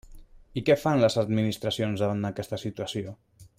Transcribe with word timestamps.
I 0.61 0.63
què 0.69 0.75
fan 0.83 1.01
les 1.03 1.17
administracions 1.25 2.03
davant 2.05 2.29
aquesta 2.31 2.63
situació? 2.67 3.17